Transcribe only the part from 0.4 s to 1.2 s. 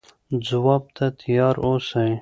ځواب ته